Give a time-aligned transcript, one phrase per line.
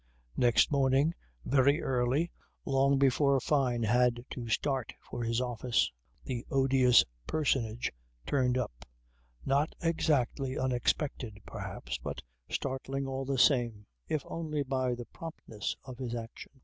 [0.35, 1.13] Next morning,
[1.45, 2.31] very early,
[2.65, 5.91] long before Fyne had to start for his office,
[6.23, 7.91] the "odious personage"
[8.25, 8.83] turned up,
[9.45, 15.99] not exactly unexpected perhaps, but startling all the same, if only by the promptness of
[15.99, 16.51] his action.